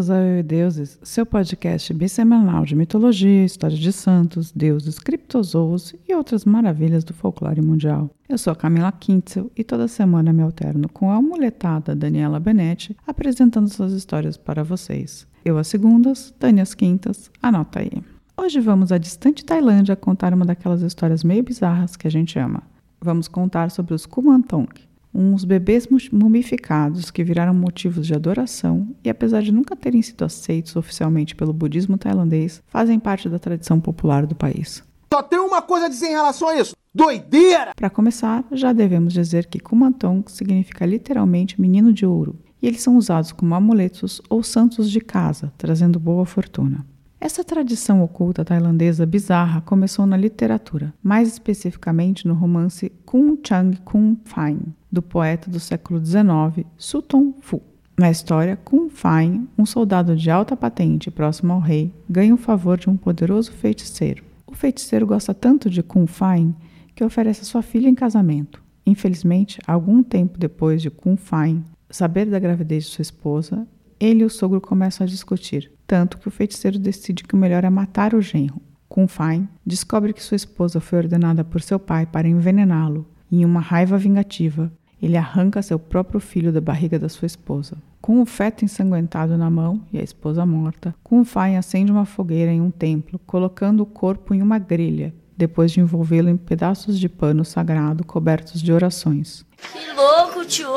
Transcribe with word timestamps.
Bem-vindos 0.00 0.10
ao 0.10 0.22
Eu 0.22 0.42
Deuses, 0.42 0.98
seu 1.02 1.26
podcast 1.26 1.92
bissemanal 1.92 2.64
de 2.64 2.74
mitologia, 2.74 3.44
história 3.44 3.76
de 3.76 3.92
santos, 3.92 4.50
deuses, 4.50 4.98
criptozoos 4.98 5.94
e 6.08 6.14
outras 6.14 6.46
maravilhas 6.46 7.04
do 7.04 7.12
folclore 7.12 7.60
mundial. 7.60 8.08
Eu 8.26 8.38
sou 8.38 8.50
a 8.50 8.56
Camila 8.56 8.90
Kintzel 8.92 9.52
e 9.54 9.62
toda 9.62 9.86
semana 9.86 10.32
me 10.32 10.42
alterno 10.42 10.88
com 10.88 11.10
a 11.10 11.16
amuletada 11.16 11.94
Daniela 11.94 12.40
Benetti 12.40 12.96
apresentando 13.06 13.68
suas 13.68 13.92
histórias 13.92 14.38
para 14.38 14.64
vocês. 14.64 15.26
Eu 15.44 15.58
às 15.58 15.66
segundas, 15.66 16.34
Dani 16.40 16.62
às 16.62 16.72
quintas, 16.72 17.30
anota 17.42 17.80
aí. 17.80 18.02
Hoje 18.34 18.58
vamos 18.58 18.92
à 18.92 18.96
distante 18.96 19.44
Tailândia 19.44 19.96
contar 19.96 20.32
uma 20.32 20.46
daquelas 20.46 20.80
histórias 20.80 21.22
meio 21.22 21.42
bizarras 21.42 21.94
que 21.94 22.06
a 22.06 22.10
gente 22.10 22.38
ama. 22.38 22.62
Vamos 23.02 23.28
contar 23.28 23.70
sobre 23.70 23.92
os 23.92 24.06
Kumantong, 24.06 24.70
uns 25.14 25.44
bebês 25.44 25.88
mumificados 26.12 27.10
que 27.10 27.24
viraram 27.24 27.52
motivos 27.54 28.06
de 28.06 28.14
adoração 28.14 28.88
e, 29.04 29.10
apesar 29.10 29.42
de 29.42 29.52
nunca 29.52 29.76
terem 29.76 30.02
sido 30.02 30.24
aceitos 30.24 30.76
oficialmente 30.76 31.34
pelo 31.34 31.52
budismo 31.52 31.98
tailandês, 31.98 32.62
fazem 32.66 32.98
parte 32.98 33.28
da 33.28 33.38
tradição 33.38 33.80
popular 33.80 34.26
do 34.26 34.34
país. 34.34 34.82
Só 35.12 35.22
tem 35.22 35.40
uma 35.40 35.60
coisa 35.60 35.86
a 35.86 35.88
dizer 35.88 36.06
em 36.06 36.14
relação 36.14 36.48
a 36.48 36.56
isso: 36.56 36.76
doideira! 36.94 37.72
Para 37.74 37.90
começar, 37.90 38.44
já 38.52 38.72
devemos 38.72 39.12
dizer 39.12 39.46
que 39.46 39.58
Kumantong 39.58 40.22
significa 40.30 40.86
literalmente 40.86 41.60
menino 41.60 41.92
de 41.92 42.06
ouro, 42.06 42.38
e 42.62 42.68
eles 42.68 42.80
são 42.80 42.96
usados 42.96 43.32
como 43.32 43.54
amuletos 43.54 44.22
ou 44.30 44.42
santos 44.42 44.90
de 44.90 45.00
casa, 45.00 45.52
trazendo 45.58 45.98
boa 45.98 46.24
fortuna. 46.24 46.86
Essa 47.20 47.44
tradição 47.44 48.02
oculta 48.02 48.44
tailandesa 48.44 49.04
bizarra 49.04 49.60
começou 49.60 50.06
na 50.06 50.16
literatura, 50.16 50.94
mais 51.02 51.28
especificamente 51.28 52.26
no 52.26 52.32
romance 52.32 52.90
Kun 53.04 53.36
Chang 53.46 53.76
Kun 53.84 54.16
Fine, 54.24 54.74
do 54.90 55.02
poeta 55.02 55.50
do 55.50 55.60
século 55.60 56.04
XIX 56.04 56.66
Sutton 56.76 57.34
Fu. 57.40 57.62
Na 57.98 58.10
história, 58.10 58.56
Kun 58.56 58.88
Fine, 58.88 59.48
um 59.58 59.66
soldado 59.66 60.16
de 60.16 60.30
alta 60.30 60.56
patente 60.56 61.10
próximo 61.10 61.52
ao 61.52 61.60
rei, 61.60 61.92
ganha 62.08 62.34
o 62.34 62.38
favor 62.38 62.78
de 62.78 62.88
um 62.88 62.96
poderoso 62.96 63.52
feiticeiro. 63.52 64.24
O 64.46 64.54
feiticeiro 64.54 65.06
gosta 65.06 65.34
tanto 65.34 65.68
de 65.68 65.82
Kun 65.82 66.06
Fine 66.06 66.54
que 66.94 67.04
oferece 67.04 67.44
sua 67.44 67.62
filha 67.62 67.88
em 67.88 67.94
casamento. 67.94 68.62
Infelizmente, 68.86 69.60
algum 69.66 70.02
tempo 70.02 70.38
depois 70.38 70.80
de 70.80 70.90
Kun 70.90 71.16
Fine 71.16 71.62
saber 71.90 72.26
da 72.26 72.38
gravidez 72.38 72.84
de 72.84 72.90
sua 72.90 73.02
esposa, 73.02 73.66
ele 73.98 74.22
e 74.22 74.24
o 74.24 74.30
sogro 74.30 74.60
começam 74.60 75.04
a 75.04 75.08
discutir, 75.08 75.70
tanto 75.86 76.16
que 76.16 76.28
o 76.28 76.30
feiticeiro 76.30 76.78
decide 76.78 77.24
que 77.24 77.34
o 77.34 77.38
melhor 77.38 77.64
é 77.64 77.70
matar 77.70 78.14
o 78.14 78.22
genro. 78.22 78.62
Kunfain 78.88 79.46
descobre 79.64 80.12
que 80.12 80.22
sua 80.22 80.36
esposa 80.36 80.80
foi 80.80 80.98
ordenada 80.98 81.44
por 81.44 81.60
seu 81.60 81.78
pai 81.78 82.06
para 82.06 82.26
envenená-lo, 82.26 83.06
e 83.30 83.42
em 83.42 83.44
uma 83.44 83.60
raiva 83.60 83.96
vingativa, 83.96 84.72
ele 85.02 85.16
arranca 85.16 85.62
seu 85.62 85.78
próprio 85.78 86.20
filho 86.20 86.52
da 86.52 86.60
barriga 86.60 86.98
da 86.98 87.08
sua 87.08 87.26
esposa. 87.26 87.76
Com 88.00 88.20
o 88.20 88.26
feto 88.26 88.64
ensanguentado 88.64 89.36
na 89.36 89.50
mão 89.50 89.82
e 89.92 89.98
a 89.98 90.02
esposa 90.02 90.44
morta, 90.46 90.94
Kunfain 91.04 91.56
acende 91.56 91.92
uma 91.92 92.04
fogueira 92.04 92.50
em 92.50 92.60
um 92.60 92.70
templo, 92.70 93.20
colocando 93.26 93.82
o 93.82 93.86
corpo 93.86 94.34
em 94.34 94.42
uma 94.42 94.58
grelha, 94.58 95.14
depois 95.36 95.70
de 95.70 95.80
envolvê-lo 95.80 96.28
em 96.28 96.36
pedaços 96.36 96.98
de 96.98 97.08
pano 97.08 97.44
sagrado 97.44 98.04
cobertos 98.04 98.60
de 98.62 98.72
orações. 98.72 99.44
Que 99.56 99.92
louco, 99.92 100.44
tio! 100.44 100.68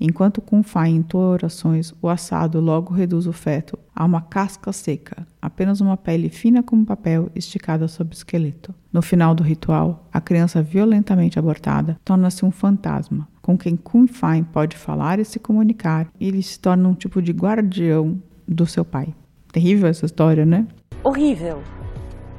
Enquanto 0.00 0.40
Kunfai 0.40 0.90
entoa 0.90 1.32
orações, 1.32 1.92
o 2.00 2.08
assado 2.08 2.60
logo 2.60 2.94
reduz 2.94 3.26
o 3.26 3.32
feto 3.32 3.78
a 3.98 4.04
uma 4.04 4.20
casca 4.20 4.72
seca, 4.72 5.26
apenas 5.42 5.80
uma 5.80 5.96
pele 5.96 6.28
fina 6.28 6.62
como 6.62 6.86
papel 6.86 7.28
esticada 7.34 7.88
sobre 7.88 8.14
o 8.14 8.16
esqueleto. 8.16 8.72
No 8.92 9.02
final 9.02 9.34
do 9.34 9.42
ritual, 9.42 10.08
a 10.12 10.20
criança 10.20 10.62
violentamente 10.62 11.36
abortada 11.36 11.98
torna-se 12.04 12.44
um 12.44 12.52
fantasma, 12.52 13.26
com 13.42 13.58
quem 13.58 13.76
Kunfai 13.76 14.46
pode 14.52 14.76
falar 14.76 15.18
e 15.18 15.24
se 15.24 15.40
comunicar, 15.40 16.06
e 16.20 16.28
ele 16.28 16.40
se 16.44 16.60
torna 16.60 16.88
um 16.88 16.94
tipo 16.94 17.20
de 17.20 17.32
guardião 17.32 18.22
do 18.46 18.66
seu 18.66 18.84
pai. 18.84 19.12
Terrível 19.50 19.88
essa 19.88 20.06
história, 20.06 20.46
né? 20.46 20.68
Horrível. 21.02 21.60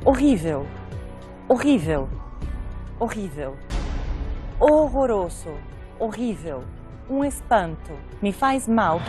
Horrível. 0.06 0.66
Horrível. 1.50 2.08
Horrível. 2.98 3.58
Horroroso 4.58 5.50
horrível, 6.00 6.64
um 7.10 7.24
espanto, 7.26 7.92
me 8.22 8.32
faz 8.32 8.68
mal. 8.68 9.02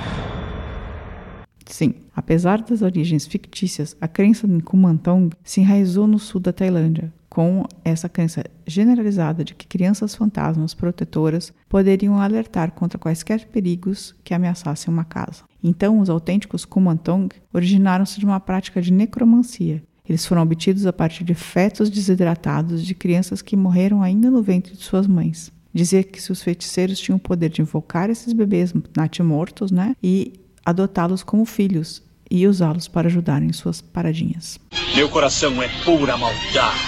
Sim, 1.73 1.95
apesar 2.15 2.61
das 2.61 2.83
origens 2.83 3.27
fictícias, 3.27 3.97
a 4.01 4.09
crença 4.09 4.47
em 4.47 4.61
Kumantong 4.61 5.35
se 5.45 5.61
enraizou 5.61 6.07
no 6.07 6.19
sul 6.19 6.41
da 6.41 6.53
Tailândia, 6.53 7.13
com 7.29 7.65
essa 7.85 8.09
crença 8.09 8.45
generalizada 8.67 9.45
de 9.45 9.55
que 9.55 9.69
crianças 9.69 10.15
fantasmas 10.15 10.75
protetoras 10.75 11.53
poderiam 11.69 12.21
alertar 12.21 12.73
contra 12.73 12.99
quaisquer 12.99 13.47
perigos 13.47 14.15
que 14.25 14.35
ameaçassem 14.35 14.93
uma 14.93 15.05
casa. 15.05 15.45
Então, 15.63 16.01
os 16.01 16.11
autênticos 16.11 16.65
Kumantong 16.65 17.29
originaram-se 17.53 18.19
de 18.19 18.27
uma 18.27 18.41
prática 18.41 18.83
de 18.83 18.93
necromancia. 18.93 19.83
Eles 20.09 20.27
foram 20.27 20.43
obtidos 20.43 20.87
a 20.87 20.93
partir 20.93 21.23
de 21.23 21.35
fetos 21.35 21.89
desidratados 21.89 22.85
de 22.85 22.97
crianças 22.97 23.41
que 23.41 23.57
morreram 23.57 24.03
ainda 24.03 24.29
no 24.29 24.43
ventre 24.43 24.75
de 24.75 24.83
suas 24.83 25.07
mães. 25.07 25.53
Dizia 25.73 26.03
que 26.03 26.21
se 26.21 26.33
os 26.33 26.43
feiticeiros 26.43 26.99
tinham 26.99 27.17
o 27.17 27.21
poder 27.21 27.49
de 27.49 27.63
invocar 27.63 28.11
esses 28.11 28.33
bebês 28.33 28.75
natimortos, 28.97 29.71
né, 29.71 29.95
e 30.03 30.33
adotá-los 30.65 31.23
como 31.23 31.45
filhos 31.45 32.03
e 32.31 32.47
usá-los 32.47 32.87
para 32.87 33.09
ajudar 33.09 33.43
em 33.43 33.53
suas 33.53 33.81
paradinhas. 33.81 34.59
Meu 34.95 35.09
coração 35.09 35.63
é 35.63 35.69
pura 35.85 36.17
maldade. 36.17 36.79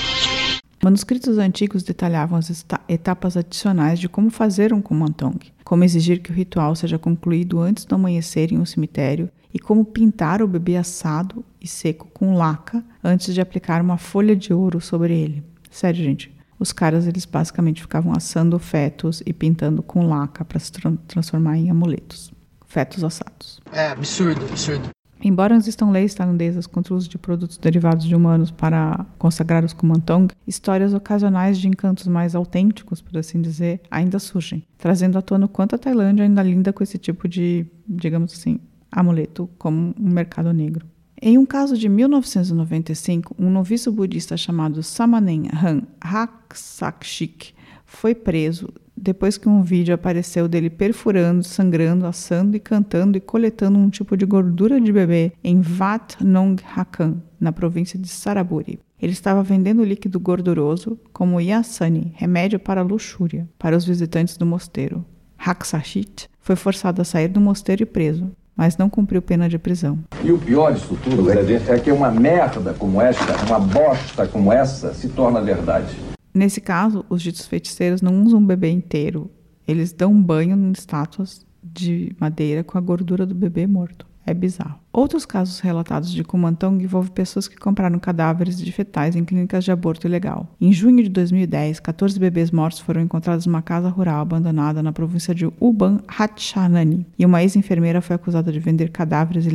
Manuscritos 0.83 1.39
antigos 1.39 1.83
detalhavam 1.83 2.39
as 2.39 2.65
etapas 2.89 3.37
adicionais 3.37 4.01
de 4.01 4.09
como 4.09 4.31
fazer 4.31 4.73
um 4.73 4.83
kumantong, 4.83 5.39
como 5.63 5.85
exigir 5.85 6.21
que 6.21 6.33
o 6.33 6.35
ritual 6.35 6.75
seja 6.75 6.99
concluído 6.99 7.61
antes 7.61 7.85
do 7.85 7.95
amanhecer 7.95 8.53
em 8.53 8.59
um 8.59 8.67
cemitério 8.67 9.31
e 9.55 9.59
como 9.59 9.85
pintar 9.85 10.43
o 10.43 10.49
bebê 10.49 10.77
assado 10.77 11.45
e 11.61 11.69
seco 11.69 12.09
com 12.13 12.35
laca 12.35 12.83
antes 13.03 13.33
de 13.33 13.41
aplicar 13.41 13.81
uma 13.81 13.97
folha 13.97 14.35
de 14.35 14.53
ouro 14.53 14.81
sobre 14.81 15.17
ele. 15.17 15.45
Sério, 15.71 16.03
gente, 16.03 16.35
os 16.59 16.73
caras 16.73 17.07
eles 17.07 17.25
basicamente 17.25 17.83
ficavam 17.83 18.13
assando 18.13 18.59
fetos 18.59 19.23
e 19.25 19.33
pintando 19.33 19.83
com 19.83 20.07
laca 20.07 20.45
para 20.45 20.59
se 20.59 20.73
tra 20.73 20.93
transformar 21.07 21.59
em 21.59 21.71
amuletos. 21.71 22.33
Fetos 22.73 23.05
assados. 23.05 23.61
É 23.71 23.89
absurdo, 23.89 24.47
absurdo. 24.47 24.89
Embora 25.23 25.55
existam 25.55 25.91
leis 25.91 26.15
tailandesas 26.15 26.67
contra 26.67 26.95
o 26.95 26.97
uso 26.97 27.07
de 27.07 27.19
produtos 27.19 27.59
derivados 27.59 28.07
de 28.07 28.17
humanos 28.17 28.51
para 28.51 29.05
consagrar 29.19 29.63
os 29.63 29.75
Kumantong, 29.75 30.33
histórias 30.47 30.95
ocasionais 30.95 31.59
de 31.59 31.69
encantos 31.69 32.07
mais 32.07 32.35
autênticos, 32.35 33.03
por 33.03 33.19
assim 33.19 33.43
dizer, 33.43 33.83
ainda 33.91 34.19
surgem, 34.19 34.65
trazendo 34.79 35.19
à 35.19 35.23
tona 35.23 35.45
o 35.45 35.49
quanto 35.51 35.75
a 35.75 35.79
Tailândia 35.79 36.25
ainda 36.25 36.43
linda 36.43 36.73
com 36.73 36.83
esse 36.83 36.97
tipo 36.97 37.29
de, 37.29 37.67
digamos 37.87 38.33
assim, 38.33 38.59
amuleto 38.91 39.51
como 39.59 39.95
um 40.01 40.09
mercado 40.11 40.51
negro. 40.51 40.87
Em 41.21 41.37
um 41.37 41.45
caso 41.45 41.77
de 41.77 41.91
1995, 41.91 43.37
um 43.39 43.51
noviço 43.51 43.93
budista 43.93 44.35
chamado 44.35 44.83
Samanen 44.83 45.51
Han 45.53 45.83
Haksakshik 46.01 47.53
foi 47.85 48.15
preso 48.15 48.73
depois 49.03 49.37
que 49.37 49.49
um 49.49 49.63
vídeo 49.63 49.93
apareceu 49.93 50.47
dele 50.47 50.71
perfurando, 50.71 51.43
sangrando, 51.43 52.07
assando 52.07 52.57
e 52.57 52.61
cantando 52.61 53.19
e 53.19 53.21
coletando 53.21 53.77
um 53.77 53.91
tipo 53.91 54.17
de 54.17 54.25
gordura 54.25 54.81
de 54.81 54.93
bebê 54.93 55.33
em 55.43 55.61
Wat 55.61 56.25
Nong 56.25 56.63
Hakan, 56.65 57.17
na 57.41 57.51
província 57.51 57.99
de 57.99 58.07
Saraburi. 58.07 58.79
Ele 59.01 59.11
estava 59.11 59.43
vendendo 59.43 59.83
líquido 59.83 60.21
gorduroso 60.21 60.97
como 61.13 61.41
yasani, 61.41 62.13
remédio 62.15 62.61
para 62.61 62.81
luxúria, 62.83 63.49
para 63.59 63.77
os 63.77 63.85
visitantes 63.85 64.37
do 64.37 64.47
mosteiro. 64.47 65.05
Haksashit 65.37 66.31
foi 66.39 66.55
forçado 66.55 67.03
a 67.03 67.05
sair 67.05 67.27
do 67.27 67.41
mosteiro 67.41 67.83
e 67.83 67.87
preso 67.87 68.31
mas 68.55 68.77
não 68.77 68.89
cumpriu 68.89 69.23
pena 69.23 69.49
de 69.49 69.59
prisão. 69.59 69.99
E 70.23 70.31
o 70.31 70.39
pior 70.39 70.75
disso 70.75 70.97
tudo 71.03 71.27
é 71.33 71.81
que 71.81 71.91
uma 71.91 72.11
merda 72.11 72.75
como 72.75 73.01
esta, 73.01 73.45
uma 73.47 73.59
bosta 73.59 74.29
como 74.29 74.53
essa, 74.53 74.93
se 74.95 75.09
torna 75.09 75.41
verdade. 75.41 75.97
Nesse 76.35 76.61
caso, 76.61 77.05
os 77.11 77.23
ditos 77.23 77.47
feiticeiros 77.47 78.01
não 78.01 78.23
usam 78.25 78.41
o 78.41 78.47
bebê 78.47 78.71
inteiro. 78.71 79.31
Eles 79.67 79.93
dão 79.93 80.13
um 80.13 80.23
banho 80.23 80.57
em 80.57 80.73
estátuas 80.73 81.47
de 81.63 82.15
madeira 82.19 82.65
com 82.65 82.79
a 82.79 82.81
gordura 82.81 83.27
do 83.27 83.35
bebê 83.35 83.67
morto. 83.67 84.07
É 84.25 84.33
bizarro. 84.33 84.83
Outros 84.93 85.25
casos 85.25 85.59
relatados 85.61 86.13
de 86.13 86.23
Kumantong 86.23 86.85
envolvem 86.85 87.11
pessoas 87.11 87.49
que 87.49 87.57
compraram 87.57 87.99
cadáveres 87.99 88.59
de 88.59 88.71
fetais 88.71 89.17
em 89.17 89.25
clínicas 89.25 89.65
de 89.65 89.73
aborto 89.73 90.07
ilegal. 90.07 90.47
Em 90.61 90.71
junho 90.71 91.03
de 91.03 91.09
2010, 91.09 91.81
14 91.81 92.21
bebês 92.21 92.51
mortos 92.51 92.81
foram 92.81 93.01
encontrados 93.01 93.47
numa 93.47 93.63
casa 93.63 93.89
rural 93.89 94.21
abandonada 94.21 94.83
na 94.83 94.93
província 94.93 95.35
de 95.35 95.47
Uban 95.59 95.99
Hatchanani, 96.07 97.07
e 97.19 97.25
uma 97.25 97.43
ex-enfermeira 97.43 98.03
foi 98.03 98.17
acusada 98.17 98.53
de 98.53 98.61
vender 98.61 98.91
cadáveres 98.91 99.47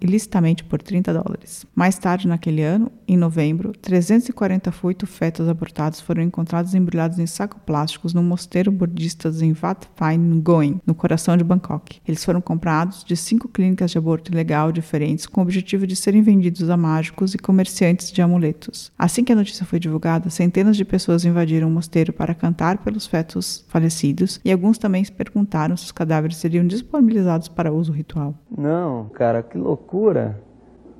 ilicitamente 0.00 0.64
por 0.64 0.80
30 0.80 1.12
dólares. 1.12 1.66
Mais 1.74 1.98
tarde 1.98 2.26
naquele 2.26 2.62
ano, 2.62 2.90
em 3.06 3.18
novembro, 3.18 3.72
348 3.82 5.06
fetos 5.06 5.46
abortados 5.46 6.00
foram 6.00 6.22
encontrados 6.22 6.74
embrulhados 6.74 7.18
em 7.18 7.26
sacos 7.26 7.60
plásticos 7.66 8.14
no 8.14 8.22
mosteiro 8.22 8.72
budista 8.72 9.28
em 9.42 9.54
Wat 9.62 9.86
Phai 9.94 10.16
Ngoen, 10.16 10.80
no 10.86 10.94
coração 10.94 11.36
de 11.36 11.44
Bangkok. 11.44 12.00
Eles 12.08 12.24
foram 12.24 12.40
comprados 12.40 13.04
de 13.04 13.14
cinco 13.14 13.46
clínicas 13.46 13.90
de 13.90 13.98
aborto 13.98 14.15
de 14.20 14.72
diferentes 14.72 15.26
com 15.26 15.40
o 15.40 15.44
objetivo 15.44 15.86
de 15.86 15.96
serem 15.96 16.22
vendidos 16.22 16.68
a 16.70 16.76
mágicos 16.76 17.34
e 17.34 17.38
comerciantes 17.38 18.12
de 18.12 18.22
amuletos. 18.22 18.92
Assim 18.98 19.24
que 19.24 19.32
a 19.32 19.36
notícia 19.36 19.66
foi 19.66 19.78
divulgada, 19.78 20.30
centenas 20.30 20.76
de 20.76 20.84
pessoas 20.84 21.24
invadiram 21.24 21.68
o 21.68 21.70
mosteiro 21.70 22.12
para 22.12 22.34
cantar 22.34 22.78
pelos 22.78 23.06
fetos 23.06 23.64
falecidos 23.68 24.40
e 24.44 24.52
alguns 24.52 24.78
também 24.78 25.04
se 25.04 25.12
perguntaram 25.12 25.76
se 25.76 25.84
os 25.84 25.92
cadáveres 25.92 26.36
seriam 26.36 26.66
disponibilizados 26.66 27.48
para 27.48 27.72
uso 27.72 27.92
ritual. 27.92 28.34
Não, 28.56 29.08
cara, 29.10 29.42
que 29.42 29.58
loucura! 29.58 30.40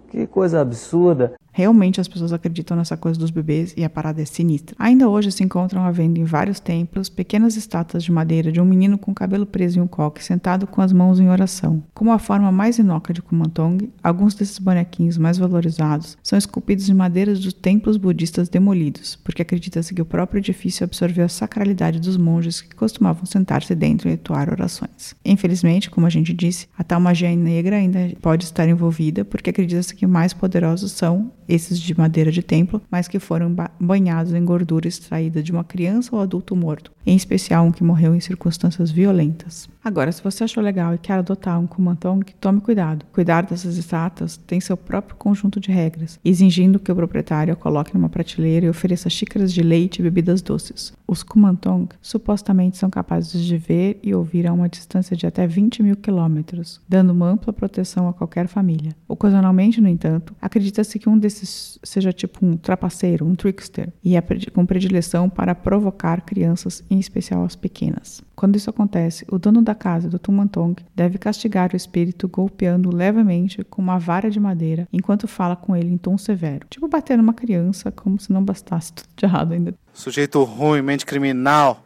Que 0.08 0.26
coisa 0.26 0.60
absurda. 0.60 1.34
Realmente 1.56 2.02
as 2.02 2.06
pessoas 2.06 2.34
acreditam 2.34 2.76
nessa 2.76 2.98
coisa 2.98 3.18
dos 3.18 3.30
bebês 3.30 3.72
e 3.78 3.82
a 3.82 3.88
parada 3.88 4.20
é 4.20 4.26
sinistra. 4.26 4.76
Ainda 4.78 5.08
hoje 5.08 5.32
se 5.32 5.42
encontram 5.42 5.82
à 5.82 5.90
venda 5.90 6.20
em 6.20 6.24
vários 6.24 6.60
templos 6.60 7.08
pequenas 7.08 7.56
estátuas 7.56 8.04
de 8.04 8.12
madeira 8.12 8.52
de 8.52 8.60
um 8.60 8.64
menino 8.66 8.98
com 8.98 9.14
cabelo 9.14 9.46
preso 9.46 9.78
em 9.78 9.80
um 9.80 9.86
coque 9.86 10.22
sentado 10.22 10.66
com 10.66 10.82
as 10.82 10.92
mãos 10.92 11.18
em 11.18 11.30
oração. 11.30 11.82
Como 11.94 12.12
a 12.12 12.18
forma 12.18 12.52
mais 12.52 12.76
inócua 12.76 13.14
de 13.14 13.22
Kumantong, 13.22 13.90
alguns 14.02 14.34
desses 14.34 14.58
bonequinhos 14.58 15.16
mais 15.16 15.38
valorizados 15.38 16.18
são 16.22 16.38
esculpidos 16.38 16.90
em 16.90 16.94
madeiras 16.94 17.40
dos 17.40 17.54
templos 17.54 17.96
budistas 17.96 18.50
demolidos, 18.50 19.16
porque 19.24 19.40
acredita-se 19.40 19.94
que 19.94 20.02
o 20.02 20.04
próprio 20.06 20.40
edifício 20.40 20.84
absorveu 20.84 21.24
a 21.24 21.28
sacralidade 21.30 22.00
dos 22.00 22.18
monges 22.18 22.60
que 22.60 22.76
costumavam 22.76 23.24
sentar-se 23.24 23.74
dentro 23.74 24.10
e 24.10 24.12
entoar 24.12 24.50
orações. 24.50 25.16
Infelizmente, 25.24 25.88
como 25.88 26.06
a 26.06 26.10
gente 26.10 26.34
disse, 26.34 26.68
a 26.76 26.84
tal 26.84 27.00
magia 27.00 27.34
negra 27.34 27.76
ainda 27.76 28.12
pode 28.20 28.44
estar 28.44 28.68
envolvida, 28.68 29.24
porque 29.24 29.48
acredita-se 29.48 29.94
que 29.94 30.06
mais 30.06 30.34
poderosos 30.34 30.92
são 30.92 31.32
esses 31.48 31.78
de 31.78 31.96
madeira 31.96 32.30
de 32.30 32.42
templo, 32.42 32.80
mas 32.90 33.08
que 33.08 33.18
foram 33.18 33.54
banhados 33.78 34.32
em 34.32 34.44
gordura 34.44 34.88
extraída 34.88 35.42
de 35.42 35.52
uma 35.52 35.64
criança 35.64 36.14
ou 36.14 36.20
adulto 36.20 36.56
morto, 36.56 36.92
em 37.06 37.16
especial 37.16 37.66
um 37.66 37.72
que 37.72 37.84
morreu 37.84 38.14
em 38.14 38.20
circunstâncias 38.20 38.90
violentas. 38.90 39.68
Agora, 39.82 40.10
se 40.10 40.22
você 40.22 40.42
achou 40.42 40.62
legal 40.62 40.94
e 40.94 40.98
quer 40.98 41.14
adotar 41.14 41.60
um 41.60 41.66
Kumantong, 41.66 42.24
tome 42.40 42.60
cuidado. 42.60 43.06
Cuidar 43.12 43.42
dessas 43.42 43.76
estátuas 43.76 44.36
tem 44.36 44.60
seu 44.60 44.76
próprio 44.76 45.14
conjunto 45.16 45.60
de 45.60 45.70
regras, 45.70 46.18
exigindo 46.24 46.80
que 46.80 46.90
o 46.90 46.96
proprietário 46.96 47.52
a 47.52 47.56
coloque 47.56 47.94
numa 47.94 48.08
prateleira 48.08 48.66
e 48.66 48.68
ofereça 48.68 49.08
xícaras 49.08 49.52
de 49.52 49.62
leite 49.62 50.00
e 50.00 50.02
bebidas 50.02 50.42
doces. 50.42 50.92
Os 51.06 51.22
Kumantong 51.22 51.88
supostamente 52.02 52.76
são 52.76 52.90
capazes 52.90 53.40
de 53.40 53.56
ver 53.56 54.00
e 54.02 54.12
ouvir 54.12 54.46
a 54.46 54.52
uma 54.52 54.68
distância 54.68 55.16
de 55.16 55.24
até 55.24 55.46
20 55.46 55.82
mil 55.84 55.96
quilômetros, 55.96 56.80
dando 56.88 57.12
uma 57.12 57.28
ampla 57.28 57.52
proteção 57.52 58.08
a 58.08 58.12
qualquer 58.12 58.48
família. 58.48 58.96
Ocasionalmente, 59.06 59.80
no 59.80 59.88
entanto, 59.88 60.34
acredita-se 60.42 60.98
que 60.98 61.08
um 61.08 61.16
desses 61.16 61.35
seja 61.44 62.12
tipo 62.12 62.46
um 62.46 62.56
trapaceiro, 62.56 63.26
um 63.26 63.34
trickster, 63.34 63.92
e 64.02 64.16
é 64.16 64.22
com 64.52 64.64
predileção 64.64 65.28
para 65.28 65.54
provocar 65.54 66.20
crianças, 66.22 66.84
em 66.88 66.98
especial 66.98 67.44
as 67.44 67.56
pequenas. 67.56 68.22
Quando 68.34 68.56
isso 68.56 68.70
acontece, 68.70 69.26
o 69.30 69.38
dono 69.38 69.60
da 69.60 69.74
casa 69.74 70.08
do 70.08 70.18
Tumantong 70.18 70.76
deve 70.94 71.18
castigar 71.18 71.72
o 71.72 71.76
espírito 71.76 72.28
golpeando 72.28 72.94
levemente 72.94 73.64
com 73.64 73.82
uma 73.82 73.98
vara 73.98 74.30
de 74.30 74.38
madeira 74.38 74.86
enquanto 74.92 75.26
fala 75.26 75.56
com 75.56 75.74
ele 75.74 75.90
em 75.90 75.96
tom 75.96 76.16
severo. 76.16 76.66
Tipo 76.70 76.88
bater 76.88 77.16
numa 77.16 77.34
criança, 77.34 77.90
como 77.90 78.20
se 78.20 78.32
não 78.32 78.44
bastasse 78.44 78.92
tudo 78.92 79.08
de 79.16 79.24
errado 79.24 79.52
ainda. 79.52 79.74
Sujeito 79.92 80.42
ruim, 80.44 80.82
mente 80.82 81.04
criminal. 81.04 81.82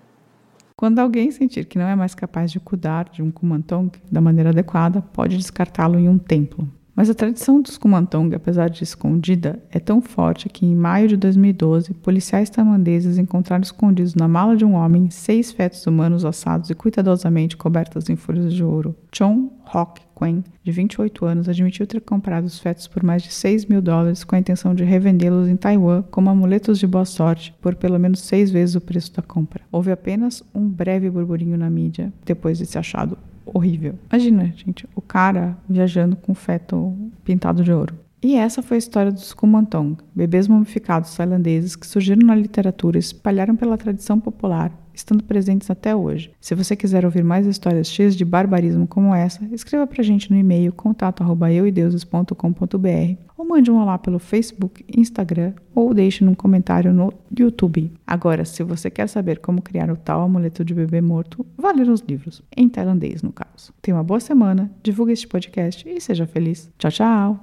Quando 0.76 0.98
alguém 0.98 1.30
sentir 1.30 1.66
que 1.66 1.78
não 1.78 1.86
é 1.86 1.94
mais 1.94 2.14
capaz 2.14 2.50
de 2.50 2.58
cuidar 2.58 3.10
de 3.10 3.22
um 3.22 3.30
Kumantong 3.30 3.90
da 4.10 4.20
maneira 4.20 4.48
adequada, 4.48 5.02
pode 5.02 5.36
descartá-lo 5.36 5.98
em 5.98 6.08
um 6.08 6.16
templo. 6.16 6.66
Mas 6.94 7.08
a 7.08 7.14
tradição 7.14 7.60
dos 7.60 7.78
Kumantong, 7.78 8.34
apesar 8.34 8.68
de 8.68 8.82
escondida, 8.82 9.62
é 9.70 9.78
tão 9.78 10.00
forte 10.00 10.48
que 10.48 10.66
em 10.66 10.74
maio 10.74 11.08
de 11.08 11.16
2012, 11.16 11.94
policiais 11.94 12.50
tailandeses 12.50 13.18
encontraram 13.18 13.62
escondidos 13.62 14.14
na 14.14 14.28
mala 14.28 14.56
de 14.56 14.64
um 14.64 14.74
homem 14.74 15.08
seis 15.10 15.52
fetos 15.52 15.86
humanos 15.86 16.24
assados 16.24 16.70
e 16.70 16.74
cuidadosamente 16.74 17.56
cobertos 17.56 18.08
em 18.08 18.16
folhas 18.16 18.52
de 18.52 18.64
ouro. 18.64 18.94
Chong 19.12 19.50
Hock 19.72 20.00
Quen, 20.18 20.44
de 20.62 20.72
28 20.72 21.24
anos, 21.24 21.48
admitiu 21.48 21.86
ter 21.86 22.00
comprado 22.00 22.44
os 22.44 22.58
fetos 22.58 22.86
por 22.86 23.02
mais 23.02 23.22
de 23.22 23.32
6 23.32 23.66
mil 23.66 23.80
dólares 23.80 24.24
com 24.24 24.34
a 24.34 24.38
intenção 24.38 24.74
de 24.74 24.84
revendê-los 24.84 25.48
em 25.48 25.56
Taiwan 25.56 26.02
como 26.10 26.28
amuletos 26.28 26.78
de 26.78 26.86
boa 26.86 27.04
sorte 27.04 27.54
por 27.60 27.74
pelo 27.74 27.98
menos 27.98 28.20
seis 28.20 28.50
vezes 28.50 28.74
o 28.74 28.80
preço 28.80 29.14
da 29.14 29.22
compra. 29.22 29.62
Houve 29.70 29.92
apenas 29.92 30.42
um 30.54 30.68
breve 30.68 31.08
burburinho 31.08 31.56
na 31.56 31.70
mídia 31.70 32.12
depois 32.26 32.58
desse 32.58 32.76
achado 32.76 33.16
horrível. 33.44 33.94
Imagina, 34.10 34.52
gente, 34.56 34.86
o 34.94 35.00
cara 35.00 35.56
viajando 35.68 36.16
com 36.16 36.34
feto 36.34 36.96
pintado 37.24 37.62
de 37.62 37.72
ouro. 37.72 37.94
E 38.22 38.36
essa 38.36 38.62
foi 38.62 38.76
a 38.76 38.78
história 38.78 39.10
dos 39.10 39.32
Kumantong, 39.32 39.96
bebês 40.14 40.46
mumificados 40.46 41.14
tailandeses 41.16 41.74
que 41.74 41.86
surgiram 41.86 42.26
na 42.26 42.34
literatura 42.34 42.98
e 42.98 43.00
espalharam 43.00 43.56
pela 43.56 43.78
tradição 43.78 44.20
popular, 44.20 44.70
estando 45.00 45.24
presentes 45.24 45.70
até 45.70 45.94
hoje. 45.94 46.30
Se 46.40 46.54
você 46.54 46.74
quiser 46.76 47.04
ouvir 47.04 47.24
mais 47.24 47.46
histórias 47.46 47.88
cheias 47.88 48.16
de 48.16 48.24
barbarismo 48.24 48.86
como 48.86 49.14
essa, 49.14 49.44
escreva 49.52 49.86
pra 49.86 50.02
gente 50.02 50.30
no 50.30 50.38
e-mail 50.38 50.72
contato@euideuses.com.br 50.72 53.16
ou 53.36 53.46
mande 53.46 53.70
um 53.70 53.80
olá 53.80 53.98
pelo 53.98 54.18
Facebook, 54.18 54.84
Instagram 54.94 55.54
ou 55.74 55.94
deixe 55.94 56.22
num 56.22 56.34
comentário 56.34 56.92
no 56.92 57.10
YouTube. 57.36 57.90
Agora, 58.06 58.44
se 58.44 58.62
você 58.62 58.90
quer 58.90 59.08
saber 59.08 59.38
como 59.38 59.62
criar 59.62 59.90
o 59.90 59.96
tal 59.96 60.20
amuleto 60.22 60.62
de 60.64 60.74
bebê 60.74 61.00
morto, 61.00 61.46
vá 61.56 61.72
ler 61.72 61.88
os 61.88 62.00
livros, 62.00 62.42
em 62.54 62.68
tailandês 62.68 63.22
no 63.22 63.32
caso. 63.32 63.72
Tenha 63.80 63.96
uma 63.96 64.04
boa 64.04 64.20
semana, 64.20 64.70
divulgue 64.82 65.12
este 65.12 65.26
podcast 65.26 65.88
e 65.88 65.98
seja 66.00 66.26
feliz. 66.26 66.70
Tchau, 66.78 66.90
tchau! 66.90 67.40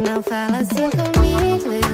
Não 0.00 0.22
fala 0.22 0.58
assim 0.58 0.90
comigo, 0.90 1.93